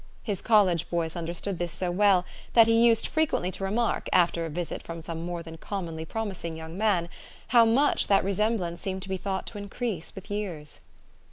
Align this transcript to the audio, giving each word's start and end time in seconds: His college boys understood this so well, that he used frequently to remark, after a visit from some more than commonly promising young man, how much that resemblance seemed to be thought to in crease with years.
His 0.23 0.41
college 0.41 0.89
boys 0.89 1.15
understood 1.15 1.59
this 1.59 1.71
so 1.71 1.91
well, 1.91 2.25
that 2.53 2.65
he 2.65 2.73
used 2.87 3.05
frequently 3.05 3.51
to 3.51 3.63
remark, 3.63 4.09
after 4.11 4.47
a 4.47 4.49
visit 4.49 4.81
from 4.81 4.99
some 4.99 5.23
more 5.23 5.43
than 5.43 5.57
commonly 5.57 6.05
promising 6.05 6.57
young 6.57 6.75
man, 6.75 7.07
how 7.49 7.65
much 7.65 8.07
that 8.07 8.23
resemblance 8.23 8.81
seemed 8.81 9.03
to 9.03 9.09
be 9.09 9.17
thought 9.17 9.45
to 9.45 9.59
in 9.59 9.69
crease 9.69 10.15
with 10.15 10.31
years. 10.31 10.79